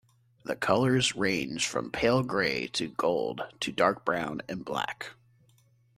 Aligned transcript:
The 0.45 0.55
colors 0.55 1.15
range 1.15 1.67
from 1.67 1.91
pale 1.91 2.23
grey 2.23 2.65
to 2.69 2.87
gold 2.87 3.41
to 3.59 3.71
dark 3.71 4.03
brown 4.03 4.41
and 4.49 4.65
black. 4.65 5.11